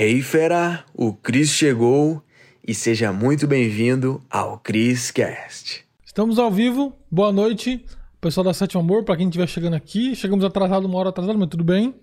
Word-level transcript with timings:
Hey 0.00 0.22
fera, 0.22 0.84
o 0.94 1.12
Cris 1.12 1.50
chegou 1.50 2.22
e 2.64 2.72
seja 2.72 3.12
muito 3.12 3.48
bem-vindo 3.48 4.22
ao 4.30 4.56
Cris 4.56 5.10
Cast. 5.10 5.84
Estamos 6.06 6.38
ao 6.38 6.52
vivo, 6.52 6.92
boa 7.10 7.32
noite, 7.32 7.84
pessoal 8.20 8.44
da 8.44 8.54
Sétimo 8.54 8.80
Amor, 8.80 9.02
para 9.02 9.16
quem 9.16 9.26
estiver 9.26 9.48
chegando 9.48 9.74
aqui. 9.74 10.14
Chegamos 10.14 10.44
atrasado, 10.44 10.84
uma 10.84 10.96
hora 11.00 11.08
atrasado, 11.08 11.36
mas 11.36 11.48
tudo 11.48 11.64
bem. 11.64 11.96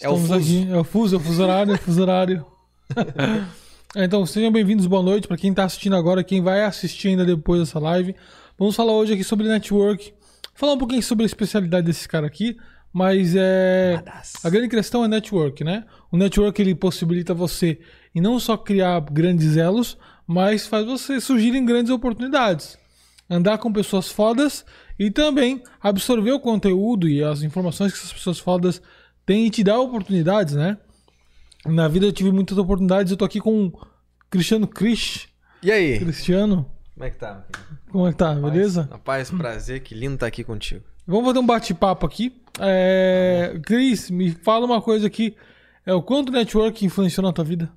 É 0.00 0.08
o 0.08 0.14
Estamos 0.14 0.20
fuso. 0.20 0.34
aqui, 0.34 0.72
é 0.72 0.78
o 0.78 0.84
fuso, 0.84 1.16
é 1.16 1.18
o 1.18 1.20
fuso 1.20 1.42
horário, 1.42 1.72
é 1.72 1.74
o 1.74 1.78
fuso 1.78 2.00
horário. 2.00 2.46
então, 3.96 4.24
sejam 4.24 4.52
bem-vindos, 4.52 4.86
boa 4.86 5.02
noite 5.02 5.26
para 5.26 5.36
quem 5.36 5.50
está 5.50 5.64
assistindo 5.64 5.96
agora, 5.96 6.22
quem 6.22 6.40
vai 6.40 6.62
assistir 6.62 7.08
ainda 7.08 7.24
depois 7.24 7.58
dessa 7.58 7.80
live. 7.80 8.14
Vamos 8.56 8.76
falar 8.76 8.92
hoje 8.92 9.14
aqui 9.14 9.24
sobre 9.24 9.48
network, 9.48 10.14
falar 10.54 10.74
um 10.74 10.78
pouquinho 10.78 11.02
sobre 11.02 11.24
a 11.24 11.26
especialidade 11.26 11.88
desse 11.88 12.08
cara 12.08 12.24
aqui, 12.24 12.56
mas 12.92 13.34
é 13.36 14.02
a 14.44 14.50
grande 14.50 14.68
questão 14.68 15.04
é 15.04 15.08
network, 15.08 15.64
né? 15.64 15.84
O 16.10 16.16
network 16.16 16.60
ele 16.60 16.74
possibilita 16.74 17.32
você 17.32 17.80
e 18.14 18.20
não 18.20 18.38
só 18.38 18.56
criar 18.56 19.00
grandes 19.00 19.56
elos, 19.56 19.96
mas 20.26 20.66
faz 20.66 20.84
você 20.84 21.20
surgir 21.20 21.54
em 21.54 21.64
grandes 21.64 21.90
oportunidades. 21.90 22.78
Andar 23.30 23.56
com 23.58 23.72
pessoas 23.72 24.08
fodas 24.10 24.64
e 24.98 25.10
também 25.10 25.62
absorver 25.80 26.32
o 26.32 26.40
conteúdo 26.40 27.08
e 27.08 27.24
as 27.24 27.42
informações 27.42 27.92
que 27.92 27.98
essas 27.98 28.12
pessoas 28.12 28.38
fodas 28.38 28.82
têm 29.24 29.46
e 29.46 29.50
te 29.50 29.64
dar 29.64 29.78
oportunidades, 29.78 30.54
né? 30.54 30.76
Na 31.64 31.88
vida 31.88 32.04
eu 32.06 32.12
tive 32.12 32.30
muitas 32.30 32.58
oportunidades, 32.58 33.10
eu 33.10 33.16
tô 33.16 33.24
aqui 33.24 33.40
com 33.40 33.66
o 33.68 33.86
Cristiano 34.28 34.66
Cris. 34.66 35.28
E 35.62 35.70
aí? 35.70 35.98
Cristiano, 35.98 36.68
Como 36.94 37.06
é 37.06 37.10
que 37.10 37.16
tá? 37.16 37.46
como 37.90 38.06
é 38.06 38.10
que 38.10 38.18
tá? 38.18 38.34
Beleza? 38.34 38.88
Na 38.90 38.98
paz, 38.98 39.30
prazer, 39.30 39.80
que 39.80 39.94
lindo 39.94 40.14
estar 40.14 40.26
aqui 40.26 40.42
contigo. 40.44 40.84
Vamos 41.06 41.24
fazer 41.26 41.38
um 41.38 41.46
bate-papo 41.46 42.04
aqui. 42.04 42.41
É... 42.60 43.58
Cris, 43.64 44.10
me 44.10 44.32
fala 44.32 44.66
uma 44.66 44.80
coisa 44.80 45.06
aqui. 45.06 45.36
É 45.84 45.92
o 45.92 46.02
quanto 46.02 46.28
o 46.28 46.32
network 46.32 46.84
influenciou 46.84 47.26
na 47.26 47.32
tua 47.32 47.44
vida? 47.44 47.70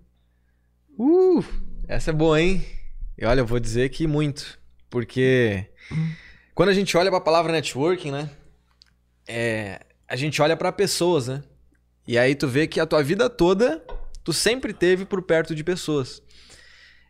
Uh, 0.98 1.44
essa 1.88 2.12
é 2.12 2.14
boa, 2.14 2.40
hein? 2.42 2.66
E 3.18 3.26
olha, 3.26 3.40
eu 3.40 3.46
vou 3.46 3.60
dizer 3.60 3.90
que 3.90 4.06
muito. 4.08 4.60
Porque 4.90 5.66
quando 6.54 6.70
a 6.70 6.74
gente 6.74 6.96
olha 6.96 7.10
pra 7.10 7.20
palavra 7.20 7.52
networking, 7.52 8.12
né? 8.12 8.30
É, 9.28 9.82
a 10.08 10.16
gente 10.16 10.42
olha 10.42 10.56
pra 10.56 10.72
pessoas, 10.72 11.28
né? 11.28 11.44
E 12.08 12.18
aí 12.18 12.36
tu 12.36 12.48
vê 12.48 12.68
que 12.68 12.80
a 12.80 12.86
tua 12.86 13.02
vida 13.02 13.30
toda 13.30 13.84
tu 14.24 14.34
sempre 14.34 14.74
teve 14.74 15.06
por 15.06 15.22
perto 15.22 15.56
de 15.56 15.64
pessoas. 15.64 16.22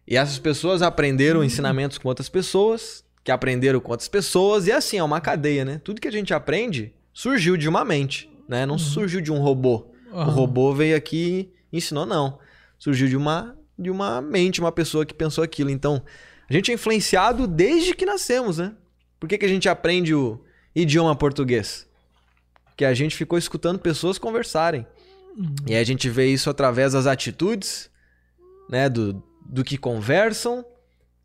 E 0.08 0.16
essas 0.18 0.38
pessoas 0.38 0.82
aprenderam 0.82 1.44
ensinamentos 1.44 1.98
com 1.98 2.08
outras 2.08 2.30
pessoas, 2.30 3.04
que 3.24 3.32
aprenderam 3.32 3.80
com 3.80 3.92
outras 3.92 4.10
pessoas, 4.10 4.68
e 4.68 4.72
assim, 4.72 4.98
é 4.98 5.04
uma 5.04 5.20
cadeia, 5.20 5.66
né? 5.66 5.82
Tudo 5.84 6.00
que 6.00 6.08
a 6.08 6.12
gente 6.12 6.34
aprende 6.34 6.94
surgiu 7.16 7.56
de 7.56 7.70
uma 7.70 7.86
mente, 7.86 8.30
né? 8.48 8.66
Não 8.66 8.78
surgiu 8.78 9.22
de 9.22 9.32
um 9.32 9.40
robô. 9.40 9.88
O 10.12 10.18
Aham. 10.18 10.32
robô 10.32 10.74
veio 10.74 10.98
aqui 10.98 11.50
e 11.72 11.78
ensinou, 11.78 12.06
não. 12.06 12.38
Surgiu 12.78 13.08
de 13.08 13.16
uma, 13.16 13.58
de 13.80 13.90
uma 13.90 14.22
mente, 14.22 14.60
uma 14.60 14.72
pessoa 14.72 15.06
que 15.06 15.14
pensou 15.14 15.42
aquilo. 15.42 15.70
Então, 15.70 16.04
a 16.48 16.54
gente 16.54 16.70
é 16.70 16.74
influenciado 16.74 17.48
desde 17.48 17.96
que 17.96 18.06
nascemos, 18.06 18.58
né? 18.58 18.76
Por 19.18 19.30
que, 19.30 19.38
que 19.38 19.46
a 19.46 19.50
gente 19.50 19.70
aprende 19.70 20.14
o 20.14 20.44
idioma 20.76 21.16
português? 21.16 21.88
Porque 22.66 22.84
a 22.84 22.94
gente 22.94 23.16
ficou 23.16 23.40
escutando 23.40 23.80
pessoas 23.80 24.18
conversarem. 24.18 24.86
E 25.66 25.74
aí 25.74 25.80
a 25.80 25.86
gente 25.86 26.10
vê 26.10 26.28
isso 26.28 26.50
através 26.50 26.92
das 26.94 27.08
atitudes, 27.08 27.90
né? 28.70 28.90
Do, 28.90 29.24
do 29.46 29.64
que 29.64 29.78
conversam, 29.78 30.66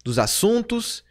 dos 0.05 0.21
assuntos. 0.21 1.05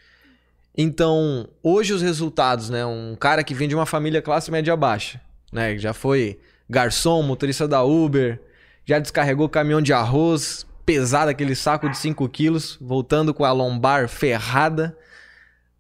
Então, 0.81 1.45
hoje 1.61 1.91
os 1.91 2.02
resultados, 2.02 2.69
né? 2.69 2.85
Um 2.85 3.13
cara 3.13 3.44
que 3.44 3.53
vem 3.53 3.67
de 3.67 3.75
uma 3.75 3.85
família 3.85 4.22
classe 4.22 4.49
média 4.49 4.77
baixa, 4.77 5.19
né? 5.52 5.77
Já 5.77 5.91
foi 5.91 6.39
garçom, 6.69 7.21
motorista 7.21 7.67
da 7.67 7.83
Uber, 7.83 8.41
já 8.86 8.97
descarregou 8.97 9.49
caminhão 9.49 9.81
de 9.81 9.91
arroz, 9.91 10.66
pesado 10.86 11.30
aquele 11.30 11.53
saco 11.53 11.89
de 11.89 11.97
5 11.97 12.30
quilos, 12.30 12.77
voltando 12.80 13.33
com 13.33 13.44
a 13.44 13.52
lombar 13.52 14.08
ferrada 14.08 14.97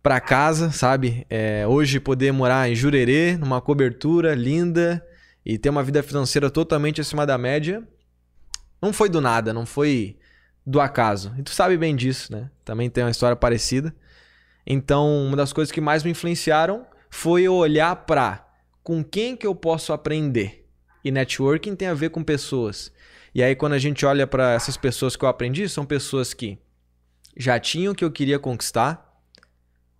pra 0.03 0.19
casa, 0.19 0.69
sabe? 0.69 1.25
É, 1.29 1.65
hoje 1.65 1.97
poder 2.01 2.33
morar 2.33 2.69
em 2.69 2.75
Jurerê, 2.75 3.37
numa 3.37 3.61
cobertura 3.61 4.35
linda 4.35 5.01
e 5.45 5.57
ter 5.57 5.69
uma 5.69 5.81
vida 5.81 6.03
financeira 6.03 6.49
totalmente 6.49 6.99
acima 6.99 7.25
da 7.25 7.37
média, 7.37 7.87
não 8.81 8.91
foi 8.91 9.07
do 9.07 9.21
nada, 9.21 9.53
não 9.53 9.65
foi 9.65 10.17
do 10.65 10.81
acaso. 10.81 11.33
E 11.37 11.41
tu 11.41 11.51
sabe 11.51 11.77
bem 11.77 11.95
disso, 11.95 12.33
né? 12.33 12.49
Também 12.65 12.89
tem 12.89 13.05
uma 13.05 13.11
história 13.11 13.37
parecida. 13.37 13.95
Então, 14.71 15.25
uma 15.25 15.35
das 15.35 15.51
coisas 15.51 15.71
que 15.71 15.81
mais 15.81 16.03
me 16.03 16.11
influenciaram 16.11 16.85
foi 17.09 17.41
eu 17.41 17.55
olhar 17.55 17.95
pra 18.05 18.47
com 18.83 19.03
quem 19.03 19.35
que 19.35 19.47
eu 19.47 19.55
posso 19.55 19.91
aprender. 19.91 20.67
E 21.03 21.09
networking 21.09 21.75
tem 21.75 21.87
a 21.87 21.93
ver 21.95 22.11
com 22.11 22.23
pessoas. 22.23 22.91
E 23.33 23.41
aí 23.41 23.55
quando 23.55 23.73
a 23.73 23.79
gente 23.79 24.05
olha 24.05 24.27
pra 24.27 24.53
essas 24.53 24.77
pessoas 24.77 25.15
que 25.15 25.25
eu 25.25 25.29
aprendi, 25.29 25.67
são 25.67 25.85
pessoas 25.85 26.33
que 26.33 26.59
já 27.35 27.59
tinham 27.59 27.93
o 27.93 27.95
que 27.95 28.03
eu 28.03 28.11
queria 28.11 28.37
conquistar, 28.37 29.07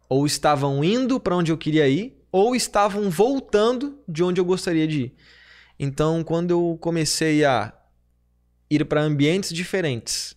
ou 0.07 0.25
estavam 0.25 0.83
indo 0.83 1.19
pra 1.19 1.35
onde 1.35 1.51
eu 1.51 1.57
queria 1.57 1.87
ir, 1.87 2.19
ou 2.31 2.55
estavam 2.55 3.09
voltando 3.09 3.99
de 4.07 4.23
onde 4.23 4.39
eu 4.39 4.45
gostaria 4.45 4.87
de 4.87 5.01
ir. 5.03 5.15
Então, 5.79 6.23
quando 6.23 6.51
eu 6.51 6.77
comecei 6.81 7.45
a 7.45 7.73
ir 8.69 8.85
para 8.85 9.01
ambientes 9.01 9.51
diferentes 9.51 10.35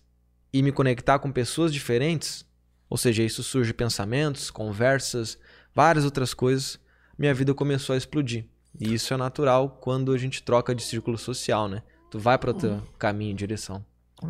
e 0.51 0.63
me 0.63 0.71
conectar 0.71 1.19
com 1.19 1.31
pessoas 1.31 1.73
diferentes, 1.73 2.45
ou 2.93 2.97
seja, 2.97 3.23
isso 3.23 3.41
surge 3.41 3.73
pensamentos, 3.73 4.51
conversas, 4.51 5.39
várias 5.73 6.05
outras 6.05 6.31
coisas, 6.31 6.79
minha 7.17 7.33
vida 7.33 7.51
começou 7.51 7.95
a 7.95 7.97
explodir. 7.97 8.45
E 8.79 8.93
isso 8.93 9.11
é 9.11 9.17
natural 9.17 9.79
quando 9.81 10.13
a 10.13 10.17
gente 10.19 10.43
troca 10.43 10.75
de 10.75 10.83
círculo 10.83 11.17
social, 11.17 11.67
né? 11.67 11.81
Tu 12.11 12.19
vai 12.19 12.37
para 12.37 12.51
outro 12.51 12.83
caminho, 12.99 13.35
direção. 13.35 13.83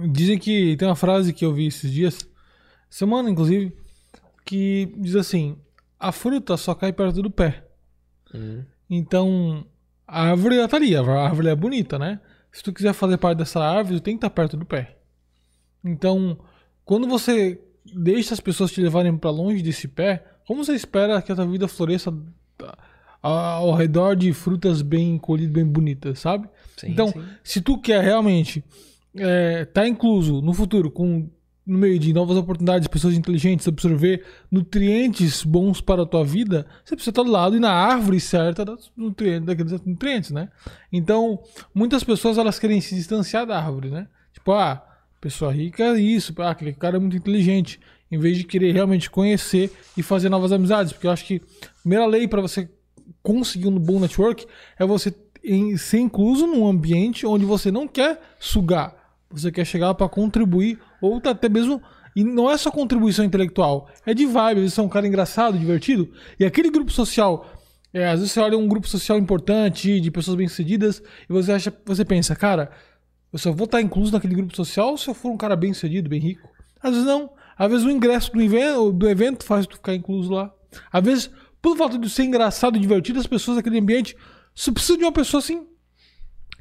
Dizem 0.09 0.39
que 0.39 0.77
tem 0.77 0.87
uma 0.87 0.95
frase 0.95 1.33
que 1.33 1.43
eu 1.43 1.53
vi 1.53 1.67
esses 1.67 1.91
dias, 1.91 2.25
semana 2.89 3.29
inclusive, 3.29 3.75
que 4.45 4.93
diz 4.95 5.17
assim: 5.17 5.57
a 5.99 6.13
fruta 6.13 6.55
só 6.55 6.73
cai 6.73 6.93
perto 6.93 7.21
do 7.21 7.29
pé. 7.29 7.67
Hum. 8.33 8.63
Então, 8.89 9.67
a 10.07 10.29
árvore 10.29 10.55
já 10.55 10.69
tá 10.69 10.77
ali, 10.77 10.95
a 10.95 11.01
árvore 11.01 11.49
é 11.49 11.55
bonita, 11.55 11.99
né? 11.99 12.21
Se 12.49 12.63
tu 12.63 12.71
quiser 12.71 12.93
fazer 12.93 13.17
parte 13.17 13.39
dessa 13.39 13.59
árvore, 13.59 13.99
tu 13.99 14.03
tem 14.03 14.13
que 14.13 14.19
estar 14.19 14.29
perto 14.29 14.55
do 14.55 14.65
pé. 14.65 14.99
Então, 15.83 16.39
quando 16.85 17.05
você 17.09 17.59
deixa 17.85 18.33
as 18.33 18.39
pessoas 18.39 18.71
te 18.71 18.81
levarem 18.81 19.17
para 19.17 19.29
longe 19.29 19.61
desse 19.61 19.87
pé, 19.87 20.23
como 20.45 20.63
você 20.63 20.73
espera 20.73 21.21
que 21.21 21.31
a 21.31 21.35
tua 21.35 21.47
vida 21.47 21.67
floresça 21.67 22.13
ao 23.21 23.73
redor 23.73 24.15
de 24.15 24.33
frutas 24.33 24.81
bem 24.81 25.17
colhidas, 25.17 25.53
bem 25.53 25.65
bonitas, 25.65 26.19
sabe? 26.19 26.47
Sim, 26.77 26.91
então, 26.91 27.07
sim. 27.07 27.23
se 27.43 27.61
tu 27.61 27.79
quer 27.79 28.03
realmente 28.03 28.63
estar 29.61 29.87
incluso 29.87 30.41
no 30.41 30.53
futuro 30.53 30.91
com 30.91 31.29
no 31.65 31.77
meio 31.77 31.97
de 31.97 32.11
novas 32.11 32.35
oportunidades, 32.35 32.89
pessoas 32.89 33.13
inteligentes, 33.13 33.65
absorver 33.67 34.25
nutrientes 34.51 35.43
bons 35.43 35.79
para 35.79 36.03
a 36.03 36.05
tua 36.05 36.25
vida, 36.25 36.65
você 36.83 36.93
precisa 36.93 37.11
estar 37.11 37.23
do 37.23 37.31
lado 37.31 37.55
e 37.55 37.59
na 37.59 37.71
árvore 37.71 38.19
certa 38.19 38.65
dos 38.65 38.91
nutrientes, 38.97 39.45
daqueles 39.45 39.71
nutrientes, 39.85 40.31
né? 40.31 40.49
Então, 40.91 41.41
muitas 41.73 42.03
pessoas 42.03 42.37
elas 42.37 42.59
querem 42.59 42.81
se 42.81 42.93
distanciar 42.95 43.45
da 43.45 43.57
árvore, 43.57 43.89
né? 43.89 44.07
Tipo, 44.33 44.51
ah, 44.51 44.85
pessoa 45.23 45.53
rica 45.53 45.83
é 45.83 45.99
isso, 45.99 46.33
ah, 46.39 46.49
aquele 46.49 46.73
cara 46.73 46.97
é 46.97 46.99
muito 46.99 47.15
inteligente, 47.15 47.79
em 48.11 48.17
vez 48.17 48.37
de 48.37 48.43
querer 48.43 48.73
realmente 48.73 49.09
conhecer 49.09 49.71
e 49.97 50.03
fazer 50.03 50.27
novas 50.27 50.51
amizades, 50.51 50.91
porque 50.91 51.07
eu 51.07 51.11
acho 51.11 51.23
que 51.25 51.41
a 51.63 51.81
primeira 51.81 52.05
lei 52.05 52.27
para 52.27 52.41
você 52.41 52.69
conseguir 53.21 53.69
um 53.69 53.79
bom 53.79 54.01
network 54.01 54.45
é 54.77 54.85
você 54.85 55.15
em- 55.41 55.77
ser 55.77 55.99
incluso 55.99 56.45
num 56.45 56.67
ambiente 56.67 57.25
onde 57.25 57.45
você 57.45 57.71
não 57.71 57.87
quer 57.87 58.19
sugar, 58.37 58.93
você 59.31 59.49
quer 59.49 59.65
chegar 59.65 59.93
para 59.93 60.09
contribuir 60.09 60.77
ou 61.01 61.21
tá 61.21 61.31
até 61.31 61.47
mesmo 61.47 61.81
e 62.13 62.23
não 62.23 62.51
é 62.51 62.57
só 62.57 62.69
contribuição 62.69 63.23
intelectual, 63.23 63.89
é 64.05 64.13
de 64.13 64.25
vibe, 64.25 64.69
você 64.69 64.79
é 64.79 64.83
um 64.83 64.89
cara 64.89 65.07
engraçado, 65.07 65.57
divertido, 65.57 66.11
e 66.37 66.43
aquele 66.45 66.69
grupo 66.69 66.91
social, 66.91 67.49
é, 67.93 68.07
às 68.07 68.19
vezes 68.19 68.33
você 68.33 68.41
olha 68.41 68.57
um 68.57 68.67
grupo 68.67 68.87
social 68.89 69.17
importante, 69.17 70.01
de 70.01 70.11
pessoas 70.11 70.35
bem-sucedidas, 70.35 71.01
e 71.29 71.33
você 71.33 71.53
acha, 71.53 71.73
você 71.85 72.03
pensa, 72.03 72.35
cara, 72.35 72.71
eu 73.33 73.39
só 73.39 73.51
vou 73.51 73.65
estar 73.65 73.81
incluso 73.81 74.11
naquele 74.11 74.35
grupo 74.35 74.55
social 74.55 74.95
se 74.95 75.07
eu 75.09 75.15
for 75.15 75.31
um 75.31 75.37
cara 75.37 75.55
bem-sucedido, 75.55 76.07
bem 76.07 76.21
rico. 76.21 76.47
Às 76.79 76.91
vezes 76.91 77.05
não. 77.05 77.31
Às 77.57 77.71
vezes 77.71 77.85
o 77.85 77.89
ingresso 77.89 78.31
do 78.31 78.41
evento, 78.41 78.91
do 78.91 79.09
evento 79.09 79.43
faz 79.43 79.65
tu 79.65 79.75
ficar 79.75 79.95
incluso 79.95 80.31
lá. 80.31 80.53
Às 80.91 81.03
vezes, 81.03 81.31
pelo 81.59 81.75
fato 81.75 81.97
de 81.97 82.09
ser 82.09 82.23
engraçado 82.25 82.77
e 82.77 82.79
divertido, 82.79 83.19
as 83.19 83.25
pessoas 83.25 83.57
daquele 83.57 83.79
ambiente 83.79 84.15
só 84.53 84.71
precisam 84.71 84.97
de 84.97 85.03
uma 85.03 85.11
pessoa 85.11 85.39
assim. 85.39 85.65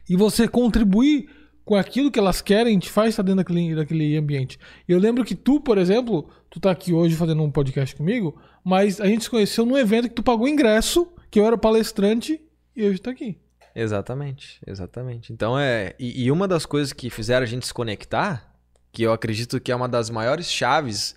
E 0.09 0.17
você 0.17 0.49
contribuir 0.49 1.29
com 1.65 1.75
aquilo 1.75 2.11
que 2.11 2.19
elas 2.19 2.41
querem 2.41 2.79
te 2.79 2.91
faz 2.91 3.11
estar 3.11 3.23
dentro 3.23 3.45
daquele, 3.45 3.75
daquele 3.75 4.17
ambiente. 4.17 4.59
Eu 4.89 4.99
lembro 4.99 5.25
que 5.25 5.35
tu, 5.35 5.61
por 5.61 5.77
exemplo, 5.77 6.29
tu 6.49 6.59
tá 6.59 6.71
aqui 6.71 6.93
hoje 6.93 7.15
fazendo 7.17 7.43
um 7.43 7.51
podcast 7.51 7.95
comigo, 7.95 8.41
mas 8.65 9.01
a 9.01 9.07
gente 9.07 9.25
se 9.25 9.31
conheceu 9.31 9.67
num 9.67 9.77
evento 9.77 10.09
que 10.09 10.15
tu 10.15 10.23
pagou 10.23 10.49
ingresso, 10.49 11.07
que 11.31 11.39
eu 11.39 11.47
era 11.47 11.59
palestrante, 11.59 12.41
e 12.75 12.85
hoje 12.85 12.99
tá 12.99 13.11
aqui. 13.11 13.42
Exatamente, 13.75 14.61
exatamente. 14.67 15.33
Então 15.33 15.59
é. 15.59 15.95
E, 15.99 16.25
e 16.25 16.31
uma 16.31 16.47
das 16.47 16.67
coisas 16.67 16.93
que 16.93 17.09
fizeram 17.11 17.45
a 17.45 17.47
gente 17.47 17.67
se 17.67 17.75
conectar, 17.75 18.55
que 18.91 19.03
eu 19.03 19.13
acredito 19.13 19.61
que 19.61 19.73
é 19.73 19.77
uma 19.77 19.89
das 19.89 20.11
maiores 20.11 20.51
chaves 20.51 21.17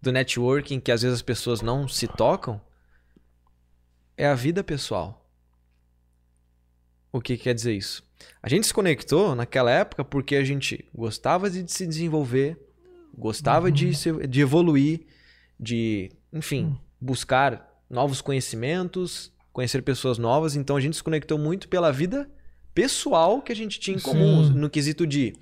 do 0.00 0.12
networking 0.12 0.78
que 0.78 0.92
às 0.92 1.02
vezes 1.02 1.16
as 1.16 1.22
pessoas 1.22 1.62
não 1.62 1.88
se 1.88 2.06
tocam, 2.06 2.60
é 4.16 4.26
a 4.26 4.34
vida 4.34 4.62
pessoal. 4.62 5.26
O 7.10 7.20
que, 7.20 7.36
que 7.36 7.44
quer 7.44 7.54
dizer 7.54 7.72
isso? 7.72 8.04
A 8.42 8.48
gente 8.48 8.66
se 8.66 8.74
conectou 8.74 9.34
naquela 9.34 9.70
época 9.70 10.04
porque 10.04 10.36
a 10.36 10.44
gente 10.44 10.84
gostava 10.94 11.48
de 11.48 11.70
se 11.70 11.86
desenvolver, 11.86 12.58
gostava 13.16 13.70
de, 13.70 13.94
se, 13.94 14.26
de 14.26 14.40
evoluir, 14.40 15.06
de, 15.58 16.10
enfim, 16.32 16.78
buscar 17.00 17.72
novos 17.88 18.20
conhecimentos, 18.20 19.32
conhecer 19.54 19.80
pessoas 19.80 20.18
novas. 20.18 20.54
Então 20.56 20.76
a 20.76 20.80
gente 20.80 20.96
se 20.96 21.02
conectou 21.02 21.38
muito 21.38 21.68
pela 21.68 21.90
vida 21.90 22.28
pessoal 22.74 23.40
que 23.40 23.52
a 23.52 23.56
gente 23.56 23.80
tinha 23.80 23.96
em 23.96 24.00
comum, 24.00 24.44
Sim. 24.44 24.58
no 24.58 24.68
quesito 24.68 25.06
de 25.06 25.32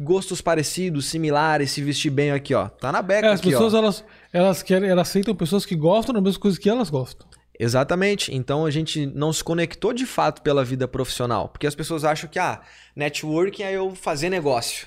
gostos 0.00 0.40
parecidos, 0.40 1.06
similares, 1.06 1.70
se 1.72 1.82
vestir 1.82 2.10
bem 2.10 2.30
aqui, 2.30 2.54
ó. 2.54 2.68
Tá 2.68 2.92
na 2.92 3.02
beca 3.02 3.26
É, 3.26 3.30
as 3.32 3.40
aqui, 3.40 3.50
pessoas 3.50 3.74
ó. 3.74 3.78
elas, 3.78 4.04
elas 4.32 4.62
querem, 4.62 4.88
elas 4.88 5.08
aceitam 5.08 5.34
pessoas 5.34 5.66
que 5.66 5.74
gostam 5.74 6.12
das 6.14 6.22
mesmas 6.22 6.36
coisas 6.36 6.58
que 6.60 6.68
elas 6.68 6.88
gostam. 6.90 7.26
Exatamente. 7.58 8.34
Então 8.34 8.64
a 8.64 8.70
gente 8.70 9.04
não 9.06 9.32
se 9.32 9.42
conectou 9.42 9.92
de 9.92 10.06
fato 10.06 10.40
pela 10.42 10.64
vida 10.64 10.86
profissional. 10.88 11.48
Porque 11.48 11.66
as 11.66 11.74
pessoas 11.74 12.04
acham 12.04 12.28
que, 12.30 12.38
ah, 12.38 12.60
networking 12.96 13.62
é 13.62 13.72
eu 13.72 13.94
fazer 13.94 14.30
negócio. 14.30 14.86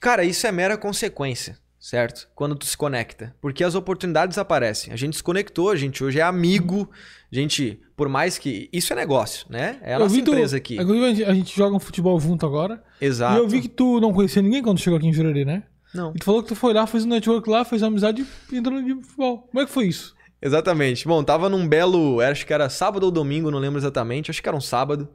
Cara, 0.00 0.24
isso 0.24 0.46
é 0.46 0.52
mera 0.52 0.76
consequência, 0.78 1.58
certo? 1.78 2.28
Quando 2.34 2.54
tu 2.54 2.66
se 2.66 2.76
conecta. 2.76 3.34
Porque 3.40 3.62
as 3.64 3.74
oportunidades 3.74 4.38
aparecem. 4.38 4.92
A 4.92 4.96
gente 4.96 5.16
se 5.16 5.22
conectou, 5.22 5.70
a 5.70 5.76
gente 5.76 6.02
hoje 6.02 6.18
é 6.18 6.22
amigo. 6.22 6.90
A 7.30 7.34
gente, 7.34 7.80
por 7.96 8.08
mais 8.08 8.38
que. 8.38 8.68
Isso 8.72 8.92
é 8.92 8.96
negócio, 8.96 9.46
né? 9.50 9.78
É 9.82 9.92
a 9.92 9.96
Eu 9.96 10.00
nossa 10.00 10.14
vi 10.14 10.22
tu- 10.22 10.30
empresa 10.32 10.56
aqui. 10.56 10.74
Inclusive, 10.76 11.24
a 11.24 11.34
gente, 11.34 11.54
joga 11.56 11.76
um 11.76 11.80
futebol 11.80 12.18
junto 12.18 12.44
agora. 12.46 12.82
Exato. 13.00 13.36
E 13.36 13.38
eu 13.38 13.48
vi 13.48 13.60
que 13.60 13.68
tu 13.68 14.00
não 14.00 14.12
conhecia 14.12 14.42
ninguém 14.42 14.62
quando 14.62 14.78
chegou 14.80 14.96
aqui 14.98 15.06
em 15.06 15.12
Jurerê, 15.12 15.44
né? 15.44 15.62
Não. 15.94 16.12
E 16.14 16.18
tu 16.18 16.24
falou 16.24 16.42
que 16.42 16.48
tu 16.48 16.54
foi 16.56 16.72
lá, 16.74 16.86
fez 16.86 17.04
um 17.04 17.08
network 17.08 17.48
lá, 17.48 17.64
fez 17.64 17.80
uma 17.82 17.88
amizade 17.88 18.26
e 18.52 18.56
entrou 18.56 18.80
no 18.80 19.02
futebol. 19.02 19.38
Como 19.50 19.62
é 19.62 19.66
que 19.66 19.72
foi 19.72 19.86
isso? 19.86 20.14
Exatamente. 20.40 21.06
Bom, 21.06 21.22
tava 21.24 21.48
num 21.48 21.66
belo. 21.66 22.20
Acho 22.20 22.46
que 22.46 22.52
era 22.52 22.68
sábado 22.68 23.04
ou 23.04 23.10
domingo, 23.10 23.50
não 23.50 23.58
lembro 23.58 23.78
exatamente. 23.78 24.30
Acho 24.30 24.42
que 24.42 24.48
era 24.48 24.56
um 24.56 24.60
sábado. 24.60 25.08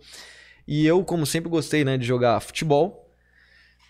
E 0.67 0.85
eu, 0.85 1.03
como 1.03 1.25
sempre 1.25 1.49
gostei, 1.49 1.83
né, 1.85 1.97
de 1.97 2.05
jogar 2.05 2.39
futebol. 2.39 3.09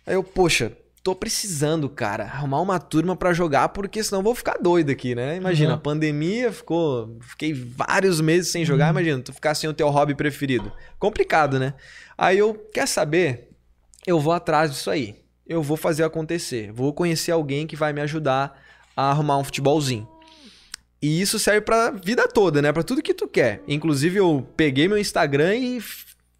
Aí 0.05 0.13
eu, 0.15 0.23
poxa, 0.23 0.73
tô 1.03 1.13
precisando, 1.13 1.89
cara, 1.89 2.23
arrumar 2.23 2.61
uma 2.61 2.79
turma 2.79 3.13
pra 3.15 3.33
jogar, 3.33 3.69
porque 3.69 4.01
senão 4.01 4.19
eu 4.19 4.23
vou 4.23 4.33
ficar 4.33 4.57
doido 4.57 4.89
aqui, 4.89 5.13
né? 5.13 5.35
Imagina, 5.35 5.71
Uhum. 5.71 5.75
a 5.75 5.79
pandemia 5.79 6.51
ficou. 6.51 7.17
Fiquei 7.21 7.53
vários 7.53 8.21
meses 8.21 8.51
sem 8.51 8.63
jogar. 8.63 8.89
Imagina, 8.89 9.21
tu 9.21 9.33
ficar 9.33 9.53
sem 9.53 9.69
o 9.69 9.73
teu 9.73 9.89
hobby 9.89 10.15
preferido. 10.15 10.71
Complicado, 10.97 11.59
né? 11.59 11.73
Aí 12.17 12.37
eu, 12.37 12.53
quer 12.73 12.87
saber? 12.87 13.49
Eu 14.07 14.19
vou 14.19 14.31
atrás 14.33 14.71
disso 14.71 14.89
aí. 14.89 15.15
Eu 15.45 15.61
vou 15.61 15.75
fazer 15.75 16.05
acontecer. 16.05 16.71
Vou 16.71 16.93
conhecer 16.93 17.31
alguém 17.31 17.67
que 17.67 17.75
vai 17.75 17.91
me 17.91 17.99
ajudar 17.99 18.57
a 18.95 19.09
arrumar 19.11 19.37
um 19.37 19.43
futebolzinho. 19.43 20.07
E 21.01 21.19
isso 21.19 21.37
serve 21.37 21.59
pra 21.61 21.91
vida 21.91 22.29
toda, 22.29 22.61
né? 22.61 22.71
Pra 22.71 22.81
tudo 22.81 23.01
que 23.01 23.13
tu 23.13 23.27
quer. 23.27 23.61
Inclusive, 23.67 24.19
eu 24.19 24.47
peguei 24.55 24.87
meu 24.87 24.97
Instagram 24.97 25.53
e 25.55 25.81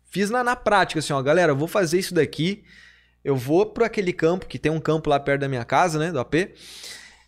fiz 0.10 0.30
na, 0.30 0.42
na 0.42 0.56
prática, 0.56 1.00
assim, 1.00 1.12
ó, 1.12 1.22
galera, 1.22 1.52
eu 1.52 1.56
vou 1.58 1.68
fazer 1.68 2.00
isso 2.00 2.14
daqui. 2.14 2.64
Eu 3.24 3.36
vou 3.36 3.66
pro 3.66 3.86
aquele 3.86 4.12
campo, 4.12 4.46
que 4.46 4.60
tem 4.60 4.72
um 4.72 4.80
campo 4.80 5.10
lá 5.10 5.20
perto 5.20 5.42
da 5.42 5.48
minha 5.48 5.64
casa, 5.64 5.98
né? 5.98 6.12
Do 6.12 6.20
AP. 6.20 6.36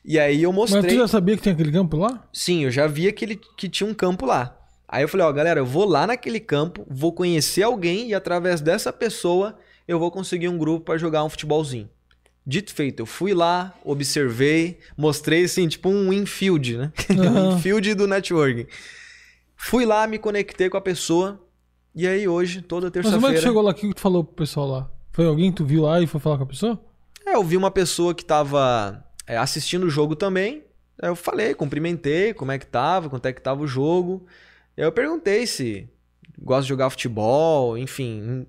E 0.03 0.19
aí 0.19 0.43
eu 0.43 0.51
Mas 0.51 0.71
mostrei. 0.71 0.95
tu 0.95 0.99
já 0.99 1.07
sabia 1.07 1.35
que 1.35 1.43
tem 1.43 1.53
aquele 1.53 1.71
campo 1.71 1.97
lá? 1.97 2.27
Sim, 2.31 2.63
eu 2.63 2.71
já 2.71 2.85
vi 2.85 3.07
aquele 3.07 3.39
que 3.57 3.67
tinha 3.67 3.89
um 3.89 3.93
campo 3.93 4.25
lá. 4.25 4.55
Aí 4.87 5.03
eu 5.03 5.07
falei, 5.07 5.25
ó, 5.25 5.31
galera, 5.31 5.59
eu 5.59 5.65
vou 5.65 5.85
lá 5.85 6.05
naquele 6.05 6.39
campo, 6.39 6.85
vou 6.87 7.11
conhecer 7.11 7.63
alguém 7.63 8.09
e 8.09 8.13
através 8.13 8.61
dessa 8.61 8.93
pessoa 8.93 9.57
eu 9.87 9.97
vou 9.97 10.11
conseguir 10.11 10.47
um 10.47 10.57
grupo 10.57 10.85
pra 10.85 10.97
jogar 10.97 11.23
um 11.23 11.29
futebolzinho. 11.29 11.89
Dito 12.45 12.71
feito, 12.73 12.99
eu 12.99 13.05
fui 13.07 13.33
lá, 13.33 13.73
observei, 13.83 14.77
mostrei 14.95 15.45
assim, 15.45 15.67
tipo 15.67 15.89
um 15.89 16.13
infield, 16.13 16.77
né? 16.77 16.91
Aham. 17.09 17.55
infield 17.55 17.95
do 17.95 18.07
networking. 18.07 18.67
Fui 19.57 19.85
lá, 19.85 20.05
me 20.05 20.19
conectei 20.19 20.69
com 20.69 20.77
a 20.77 20.81
pessoa 20.81 21.41
e 21.95 22.05
aí 22.05 22.27
hoje, 22.27 22.61
toda 22.61 22.91
Mas 22.93 23.05
como 23.05 23.07
é 23.07 23.09
que 23.09 23.19
terça-feira, 23.19 23.41
chegou 23.41 23.61
lá? 23.63 23.71
O 23.71 23.73
que 23.73 23.93
tu 23.93 23.99
falou 24.01 24.23
pro 24.23 24.35
pessoal 24.35 24.67
lá? 24.67 24.91
Foi 25.15 25.25
alguém 25.25 25.49
que 25.49 25.55
tu 25.57 25.65
viu 25.65 25.83
lá 25.83 26.01
e 26.01 26.07
foi 26.07 26.19
falar 26.19 26.37
com 26.37 26.43
a 26.43 26.47
pessoa? 26.47 26.77
é, 27.25 27.35
eu 27.35 27.43
vi 27.43 27.55
uma 27.55 27.71
pessoa 27.71 28.13
que 28.13 28.25
tava 28.25 29.01
é, 29.25 29.37
assistindo 29.37 29.85
o 29.85 29.89
jogo 29.89 30.13
também. 30.13 30.63
Aí 31.01 31.09
eu 31.09 31.15
falei, 31.15 31.53
cumprimentei, 31.53 32.33
como 32.33 32.51
é 32.51 32.59
que 32.59 32.67
tava, 32.67 33.09
quanto 33.09 33.25
é 33.25 33.31
que 33.31 33.41
tava 33.41 33.63
o 33.63 33.67
jogo. 33.67 34.25
E 34.75 34.81
aí 34.81 34.87
eu 34.87 34.91
perguntei 34.91 35.47
se 35.47 35.87
gosta 36.37 36.63
de 36.63 36.67
jogar 36.69 36.89
futebol, 36.89 37.77
enfim. 37.77 38.45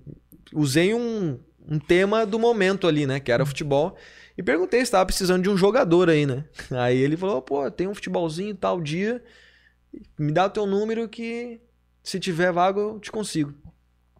Usei 0.53 0.93
um, 0.93 1.39
um 1.65 1.79
tema 1.79 2.25
do 2.25 2.37
momento 2.37 2.85
ali, 2.85 3.07
né? 3.07 3.21
Que 3.21 3.31
era 3.31 3.45
futebol. 3.45 3.95
E 4.37 4.43
perguntei 4.43 4.85
se 4.85 4.91
tava 4.91 5.05
precisando 5.05 5.43
de 5.43 5.49
um 5.49 5.55
jogador 5.57 6.09
aí, 6.09 6.25
né? 6.25 6.43
Aí 6.69 6.97
ele 6.97 7.15
falou, 7.15 7.41
pô, 7.41 7.71
tem 7.71 7.87
um 7.87 7.95
futebolzinho 7.95 8.53
tal 8.53 8.81
dia. 8.81 9.23
Me 10.19 10.33
dá 10.33 10.45
o 10.47 10.49
teu 10.49 10.65
número 10.65 11.07
que 11.07 11.61
se 12.03 12.19
tiver 12.19 12.51
vaga 12.51 12.81
eu 12.81 12.99
te 12.99 13.09
consigo. 13.09 13.53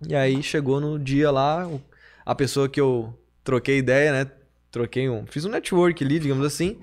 E 0.08 0.16
aí 0.16 0.42
chegou 0.44 0.80
no 0.80 0.98
dia 1.00 1.30
lá, 1.32 1.68
o- 1.68 1.82
a 2.30 2.36
pessoa 2.36 2.68
que 2.68 2.80
eu 2.82 3.18
troquei 3.44 3.78
ideia, 3.78 4.12
né? 4.12 4.32
Troquei 4.70 5.10
um. 5.10 5.26
Fiz 5.28 5.46
um 5.46 5.50
network 5.50 6.04
ali, 6.04 6.20
digamos 6.20 6.46
assim. 6.46 6.78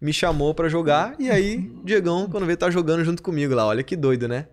Me 0.00 0.12
chamou 0.12 0.52
pra 0.54 0.68
jogar. 0.68 1.14
E 1.20 1.30
aí, 1.30 1.70
Diegão, 1.84 2.28
quando 2.28 2.44
vê, 2.46 2.56
tá 2.56 2.68
jogando 2.70 3.04
junto 3.04 3.22
comigo 3.22 3.54
lá. 3.54 3.64
Olha 3.66 3.82
que 3.84 3.94
doido, 3.96 4.26
né? 4.26 4.46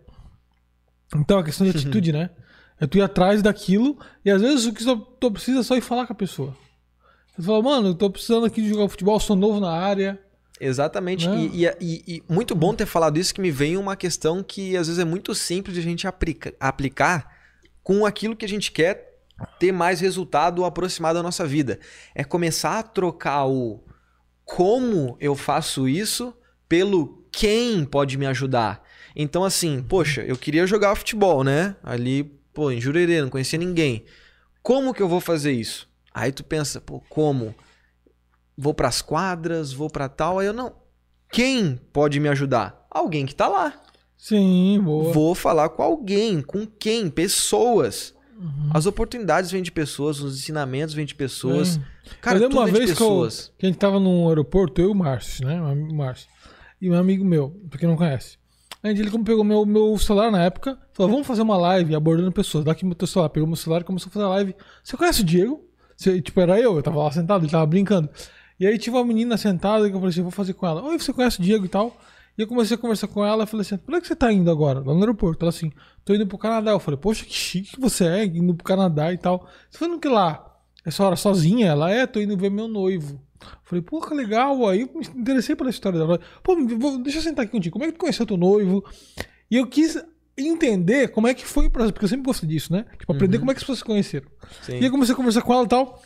Então, 1.16 1.40
a 1.40 1.44
questão 1.44 1.66
de 1.66 1.72
atitude, 1.78 2.12
né? 2.12 2.30
É 2.80 2.86
tu 2.86 2.98
ir 2.98 3.02
atrás 3.02 3.42
daquilo 3.42 3.98
e 4.24 4.30
às 4.30 4.42
vezes 4.42 4.66
o 4.66 4.74
que 4.74 4.84
tu 5.20 5.32
precisa 5.32 5.60
é 5.62 5.64
só 5.64 5.76
ir 5.78 5.82
falar 5.82 6.06
com 6.06 6.14
a 6.14 6.16
pessoa. 6.16 6.54
Você 7.36 7.42
fala, 7.42 7.62
mano, 7.62 7.88
eu 7.90 7.96
tô 7.96 8.10
precisando 8.10 8.46
aqui 8.46 8.62
de 8.62 8.70
jogar 8.70 8.88
futebol, 8.90 9.20
sou 9.20 9.36
novo 9.36 9.60
na 9.60 9.72
área. 9.72 10.20
Exatamente. 10.60 11.28
Né? 11.28 11.50
E, 11.54 11.66
e- 11.66 11.70
e- 11.82 12.04
e 12.18 12.24
muito 12.34 12.54
bom 12.54 12.74
ter 12.74 12.86
falado 12.86 13.18
isso, 13.18 13.34
que 13.34 13.42
me 13.42 13.50
vem 13.52 13.78
uma 13.78 13.96
questão 13.96 14.44
que 14.44 14.76
às 14.78 14.88
vezes 14.88 15.02
é 15.02 15.06
muito 15.06 15.34
simples 15.34 15.74
de 15.74 15.80
a 15.80 15.84
gente 15.84 16.06
aplica- 16.08 16.54
aplicar 16.60 17.34
com 17.84 18.06
aquilo 18.06 18.36
que 18.36 18.46
a 18.46 18.48
gente 18.50 18.72
quer 18.72 19.15
ter 19.60 19.72
mais 19.72 20.00
resultado 20.00 20.64
aproximado 20.64 21.20
da 21.20 21.24
nossa 21.24 21.46
vida. 21.46 21.80
É 22.14 22.24
começar 22.24 22.80
a 22.80 22.84
trocar 22.84 23.46
o 23.46 23.84
como 24.44 25.18
eu 25.20 25.36
faço 25.36 25.88
isso 25.88 26.34
pelo 26.70 27.26
quem 27.32 27.84
pode 27.84 28.18
me 28.18 28.26
ajudar. 28.28 28.84
Então, 29.16 29.44
assim, 29.44 29.84
poxa, 29.84 30.22
eu 30.22 30.38
queria 30.38 30.68
jogar 30.68 30.96
futebol, 30.96 31.44
né? 31.44 31.76
Ali, 31.84 32.24
pô, 32.54 32.72
em 32.72 32.80
Jurerê, 32.80 33.22
não 33.22 33.30
conhecia 33.30 33.60
ninguém. 33.60 34.06
Como 34.62 34.94
que 34.94 35.02
eu 35.02 35.10
vou 35.10 35.20
fazer 35.20 35.52
isso? 35.52 35.88
Aí 36.14 36.32
tu 36.32 36.44
pensa, 36.44 36.80
pô, 36.80 37.02
como? 37.10 37.54
Vou 38.58 38.74
pras 38.74 39.02
quadras, 39.02 39.74
vou 39.74 39.90
pra 39.90 40.08
tal. 40.08 40.40
Aí 40.40 40.48
eu 40.48 40.54
não. 40.54 40.74
Quem 41.30 41.78
pode 41.92 42.20
me 42.20 42.30
ajudar? 42.30 42.88
Alguém 42.90 43.26
que 43.26 43.36
tá 43.36 43.48
lá. 43.48 43.82
Sim, 44.18 44.80
boa. 44.82 45.12
Vou 45.12 45.36
falar 45.36 45.70
com 45.70 45.84
alguém, 45.84 46.42
com 46.42 46.66
quem? 46.66 47.10
Pessoas. 47.10 48.15
Uhum. 48.38 48.70
As 48.74 48.86
oportunidades 48.86 49.50
vêm 49.50 49.64
de 49.64 49.72
pessoas, 49.72 50.20
os 50.20 50.38
ensinamentos 50.40 50.94
vêm 50.94 51.06
de 51.06 51.16
pessoas. 51.16 51.70
Sim. 51.70 51.82
Cara, 52.22 52.38
eu 52.38 52.42
lembro 52.44 52.58
uma 52.58 52.68
é 52.68 52.72
de 52.72 52.78
vez 52.78 52.86
que, 52.86 52.92
eu- 52.92 52.96
pessoas. 53.08 53.54
que 53.58 53.66
a 53.66 53.70
gente 53.70 53.78
tava 53.80 54.00
num 54.00 54.28
aeroporto, 54.28 54.82
eu 54.82 54.90
e 54.90 54.92
o 54.92 54.96
Márcio, 54.96 55.46
né? 55.46 55.62
O 55.62 55.96
Márcio. 55.96 56.28
E 56.82 56.90
um 56.90 56.96
amigo 56.96 57.24
meu, 57.24 57.50
pra 57.70 57.80
quem 57.80 57.88
não 57.88 57.96
conhece. 57.96 58.38
A 58.84 58.90
gente, 58.90 59.02
ele 59.02 59.10
como 59.10 59.24
pegou 59.24 59.44
meu, 59.44 59.66
meu 59.66 59.98
celular 59.98 60.30
na 60.30 60.44
época, 60.44 60.78
falou, 60.94 61.12
vamos 61.14 61.26
fazer 61.26 61.42
uma 61.42 61.58
live 61.58 61.96
abordando 61.96 62.32
pessoas. 62.32 62.64
Dá 62.66 62.74
aqui 62.74 62.86
meu 62.86 62.94
teu 62.94 63.08
celular. 63.08 63.30
Pegou 63.30 63.48
meu 63.48 63.56
celular 63.56 63.82
e 63.82 63.84
começou 63.84 64.10
a 64.10 64.12
fazer 64.12 64.26
a 64.26 64.30
live. 64.30 64.56
Você 64.84 64.96
conhece 64.96 65.22
o 65.22 65.24
Diego? 65.24 65.64
Você, 65.98 66.22
tipo, 66.22 66.40
era 66.40 66.60
eu, 66.60 66.76
eu 66.76 66.84
tava 66.84 67.02
lá 67.02 67.12
sentado, 67.12 67.44
ele 67.46 67.52
tava 67.52 67.66
brincando. 67.66 68.10
E 68.60 68.68
aí 68.68 68.78
tinha 68.78 68.94
uma 68.96 69.04
menina 69.04 69.38
sentada 69.38 69.90
que 69.90 69.96
eu 69.96 70.00
falei 70.00 70.10
assim, 70.10 70.22
vou 70.22 70.30
fazer 70.30 70.54
com 70.54 70.68
ela. 70.68 70.84
Oi, 70.84 71.00
você 71.00 71.12
conhece 71.14 71.40
o 71.40 71.42
Diego 71.44 71.66
e 71.66 71.70
tal? 71.70 71.98
E 72.38 72.42
eu 72.42 72.48
comecei 72.48 72.76
a 72.76 72.78
conversar 72.78 73.08
com 73.08 73.26
ela 73.26 73.46
falei 73.46 73.62
assim, 73.62 73.78
por 73.78 74.02
que 74.02 74.08
você 74.08 74.16
tá 74.16 74.32
indo 74.32 74.52
agora? 74.52 74.80
Lá 74.80 74.94
no 74.94 75.00
aeroporto. 75.00 75.44
Ela 75.46 75.50
assim, 75.50 75.72
tô 76.04 76.14
indo 76.14 76.28
pro 76.28 76.38
Canadá. 76.38 76.72
Eu 76.72 76.80
falei, 76.80 77.00
poxa, 77.00 77.24
que 77.24 77.34
chique 77.34 77.72
que 77.72 77.80
você 77.80 78.06
é, 78.06 78.26
indo 78.26 78.54
pro 78.54 78.64
Canadá 78.64 79.14
e 79.14 79.18
tal. 79.18 79.48
Você 79.70 79.78
falando 79.78 80.00
que 80.00 80.08
lá? 80.08 80.54
É 80.86 80.92
só 80.92 81.06
hora 81.06 81.16
sozinha? 81.16 81.68
Ela 81.68 81.90
é, 81.92 82.06
tô 82.06 82.20
indo 82.20 82.38
ver 82.38 82.52
meu 82.52 82.68
noivo. 82.68 83.22
Eu 83.42 83.48
Falei, 83.64 83.82
pô, 83.82 84.02
que 84.02 84.14
legal. 84.14 84.68
Aí 84.68 84.82
eu 84.82 84.90
me 84.94 85.06
interessei 85.22 85.56
pela 85.56 85.70
história 85.70 85.98
dela. 85.98 86.20
Pô, 86.44 86.56
deixa 87.02 87.20
eu 87.20 87.24
sentar 87.24 87.44
aqui 87.44 87.52
contigo. 87.52 87.74
Como 87.74 87.86
é 87.86 87.88
que 87.88 87.94
tu 87.94 88.00
conheceu 88.00 88.26
teu 88.26 88.38
noivo? 88.38 88.84
E 89.50 89.56
eu 89.56 89.68
quis 89.68 89.98
entender 90.38 91.10
como 91.10 91.28
é 91.28 91.34
que 91.34 91.46
foi 91.46 91.68
o 91.68 91.70
processo, 91.70 91.94
porque 91.94 92.06
eu 92.06 92.10
sempre 92.10 92.26
gostei 92.26 92.50
disso, 92.50 92.72
né? 92.74 92.86
Tipo, 93.00 93.14
aprender 93.14 93.40
como 93.40 93.52
é 93.52 93.54
que 93.54 93.60
as 93.60 93.64
pessoas 93.64 93.80
se 93.80 93.86
conheceram. 93.86 94.28
Sim. 94.62 94.74
E 94.74 94.76
aí 94.76 94.86
eu 94.86 94.92
comecei 94.92 95.14
a 95.14 95.16
conversar 95.16 95.42
com 95.42 95.54
ela 95.54 95.64
e 95.64 95.68
tal. 95.68 96.02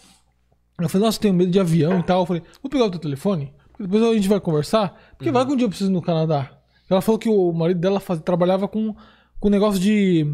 Eu 0.79 0.87
falei, 0.87 1.05
nossa, 1.05 1.19
tenho 1.19 1.33
medo 1.33 1.51
de 1.51 1.59
avião 1.59 1.99
e 1.99 2.03
tal. 2.03 2.21
Eu 2.21 2.25
falei, 2.25 2.43
vou 2.61 2.69
pegar 2.69 2.85
o 2.85 2.91
teu 2.91 2.99
telefone, 2.99 3.53
depois 3.79 4.03
a 4.03 4.13
gente 4.13 4.27
vai 4.27 4.39
conversar. 4.39 4.95
Porque 5.17 5.31
vai 5.31 5.45
que 5.45 5.51
um 5.51 5.55
dia 5.55 5.65
eu 5.65 5.69
preciso 5.69 5.89
ir 5.89 5.93
no 5.93 6.01
Canadá. 6.01 6.51
Ela 6.89 7.01
falou 7.01 7.19
que 7.19 7.29
o 7.29 7.51
marido 7.53 7.79
dela 7.79 7.99
faz- 7.99 8.19
trabalhava 8.21 8.67
com, 8.67 8.95
com 9.39 9.49
negócio 9.49 9.79
de, 9.79 10.25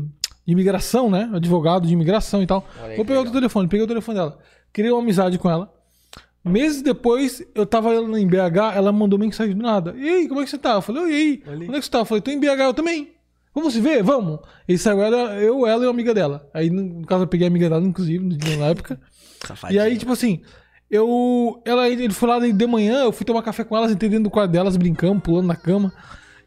imigração, 0.47 1.09
né? 1.09 1.29
Advogado 1.33 1.87
de 1.87 1.93
imigração 1.93 2.41
e 2.41 2.47
tal. 2.47 2.65
Olha 2.81 2.95
Vou 2.95 3.05
pegar 3.05 3.19
o 3.19 3.23
legal. 3.23 3.31
teu 3.33 3.41
telefone, 3.41 3.67
peguei 3.67 3.83
o 3.83 3.87
telefone 3.87 4.17
dela. 4.17 4.37
Criei 4.71 4.91
uma 4.91 5.01
amizade 5.01 5.37
com 5.37 5.49
ela. 5.49 5.71
Meses 6.43 6.81
depois, 6.83 7.43
eu 7.55 7.65
tava 7.65 7.93
em 7.95 8.27
BH, 8.27 8.75
ela 8.75 8.91
mandou 8.91 9.17
mensagem 9.17 9.55
do 9.55 9.63
nada. 9.63 9.95
E 9.97 10.07
aí, 10.07 10.27
como 10.27 10.41
é 10.41 10.43
que 10.43 10.49
você 10.49 10.59
tá? 10.59 10.73
Eu 10.73 10.81
falei, 10.81 11.03
e 11.03 11.15
aí? 11.15 11.43
Olha. 11.47 11.67
Onde 11.67 11.75
é 11.75 11.79
que 11.79 11.85
você 11.85 11.91
tá? 11.91 11.99
Eu 11.99 12.05
falei, 12.05 12.21
tô 12.21 12.29
em 12.29 12.39
BH, 12.39 12.45
eu 12.61 12.73
também. 12.73 13.09
Vamos 13.53 13.73
se 13.73 13.81
ver? 13.81 14.03
Vamos. 14.03 14.39
E 14.67 14.77
saiu 14.77 15.01
ela, 15.01 15.33
eu, 15.41 15.65
ela 15.65 15.83
e 15.83 15.87
uma 15.87 15.93
amiga 15.93 16.13
dela. 16.13 16.47
Aí, 16.53 16.69
no 16.69 17.05
caso, 17.07 17.23
eu 17.23 17.27
peguei 17.27 17.47
a 17.47 17.49
amiga 17.49 17.67
dela, 17.69 17.83
inclusive, 17.83 18.37
na 18.57 18.65
época. 18.67 18.99
E 19.69 19.77
aí, 19.79 19.95
tipo 19.97 20.11
assim, 20.11 20.41
eu. 20.89 21.61
Ela, 21.65 21.89
ele 21.89 22.13
foi 22.13 22.29
lá 22.29 22.39
de 22.39 22.67
manhã, 22.67 23.03
eu 23.03 23.11
fui 23.11 23.25
tomar 23.25 23.41
café 23.41 23.63
com 23.63 23.75
elas, 23.75 23.91
entrei 23.91 24.09
dentro 24.09 24.25
do 24.25 24.29
quarto 24.29 24.51
delas, 24.51 24.77
brincando, 24.77 25.21
pulando 25.21 25.47
na 25.47 25.55
cama. 25.55 25.93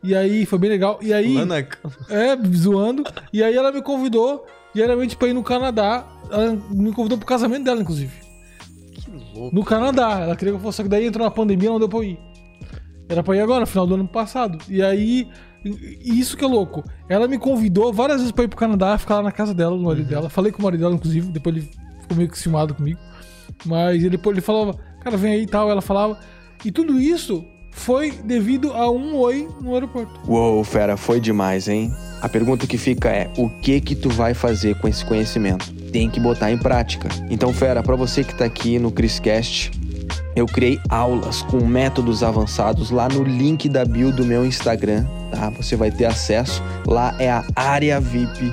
E 0.02 0.14
aí 0.14 0.46
foi 0.46 0.58
bem 0.58 0.70
legal. 0.70 0.98
E 1.02 1.12
aí. 1.12 1.34
Lá 1.34 1.44
na 1.44 1.62
cama. 1.62 1.94
É, 2.08 2.36
zoando. 2.56 3.04
E 3.32 3.42
aí 3.42 3.54
ela 3.54 3.72
me 3.72 3.82
convidou 3.82 4.46
diariamente 4.74 5.16
pra 5.16 5.28
ir 5.28 5.32
no 5.32 5.42
Canadá. 5.42 6.06
Ela 6.30 6.58
me 6.70 6.92
convidou 6.92 7.18
pro 7.18 7.26
casamento 7.26 7.64
dela, 7.64 7.80
inclusive. 7.80 8.12
Que 8.92 9.10
louco. 9.34 9.54
No 9.54 9.64
Canadá. 9.64 10.20
Ela 10.20 10.36
queria 10.36 10.52
que 10.52 10.58
eu 10.58 10.62
fosse, 10.62 10.76
só 10.76 10.82
que 10.82 10.88
daí 10.88 11.06
entrou 11.06 11.24
na 11.24 11.30
pandemia 11.30 11.70
não 11.70 11.78
deu 11.78 11.88
pra 11.88 11.98
eu 11.98 12.04
ir. 12.04 12.18
Era 13.08 13.22
pra 13.22 13.34
ir 13.36 13.40
agora, 13.40 13.60
no 13.60 13.66
final 13.66 13.86
do 13.86 13.94
ano 13.94 14.06
passado. 14.06 14.58
E 14.68 14.82
aí, 14.82 15.28
isso 16.00 16.36
que 16.36 16.44
é 16.44 16.48
louco. 16.48 16.84
Ela 17.08 17.26
me 17.26 17.38
convidou 17.38 17.92
várias 17.92 18.18
vezes 18.18 18.32
pra 18.32 18.44
ir 18.44 18.48
pro 18.48 18.58
Canadá, 18.58 18.96
ficar 18.98 19.16
lá 19.16 19.22
na 19.22 19.32
casa 19.32 19.54
dela, 19.54 19.74
no 19.74 19.82
marido 19.82 20.08
dela. 20.08 20.28
Falei 20.28 20.52
com 20.52 20.60
o 20.60 20.64
marido 20.64 20.80
dela, 20.80 20.94
inclusive, 20.94 21.28
depois 21.28 21.56
ele 21.56 21.70
ficou 22.02 22.16
meio 22.16 22.28
que 22.28 22.38
ciumado 22.38 22.74
comigo. 22.74 23.00
Mas 23.64 24.02
ele, 24.02 24.20
ele 24.24 24.40
falava, 24.40 24.78
cara, 25.00 25.16
vem 25.16 25.32
aí 25.32 25.42
e 25.42 25.46
tal. 25.46 25.70
Ela 25.70 25.82
falava. 25.82 26.18
E 26.64 26.72
tudo 26.72 26.98
isso 26.98 27.44
foi 27.70 28.10
devido 28.10 28.72
a 28.72 28.90
um 28.90 29.14
oi 29.16 29.48
no 29.60 29.74
aeroporto. 29.74 30.20
Uou, 30.26 30.62
fera, 30.64 30.96
foi 30.96 31.20
demais, 31.20 31.68
hein? 31.68 31.92
A 32.20 32.28
pergunta 32.28 32.66
que 32.66 32.76
fica 32.76 33.08
é: 33.08 33.30
o 33.36 33.48
que 33.48 33.80
que 33.80 33.94
tu 33.94 34.08
vai 34.10 34.34
fazer 34.34 34.78
com 34.80 34.88
esse 34.88 35.04
conhecimento? 35.04 35.72
Tem 35.92 36.10
que 36.10 36.20
botar 36.20 36.50
em 36.50 36.58
prática. 36.58 37.08
Então, 37.30 37.52
fera, 37.52 37.82
pra 37.82 37.96
você 37.96 38.24
que 38.24 38.34
tá 38.34 38.44
aqui 38.44 38.78
no 38.78 38.90
Criscast, 38.90 39.70
eu 40.34 40.46
criei 40.46 40.80
aulas 40.88 41.42
com 41.42 41.64
métodos 41.64 42.22
avançados 42.22 42.90
lá 42.90 43.08
no 43.08 43.22
link 43.22 43.68
da 43.68 43.84
bio 43.84 44.12
do 44.12 44.24
meu 44.24 44.44
Instagram, 44.44 45.06
tá? 45.30 45.50
Você 45.50 45.76
vai 45.76 45.90
ter 45.90 46.04
acesso. 46.04 46.62
Lá 46.86 47.14
é 47.18 47.30
a 47.30 47.44
área 47.54 48.00
VIP, 48.00 48.52